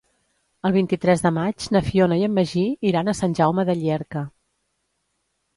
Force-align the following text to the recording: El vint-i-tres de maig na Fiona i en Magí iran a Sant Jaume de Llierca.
El 0.69 0.73
vint-i-tres 0.77 1.21
de 1.25 1.31
maig 1.35 1.67
na 1.75 1.83
Fiona 1.89 2.17
i 2.21 2.25
en 2.29 2.33
Magí 2.39 2.65
iran 2.93 3.13
a 3.13 3.15
Sant 3.21 3.39
Jaume 3.41 3.67
de 3.71 3.79
Llierca. 3.83 4.25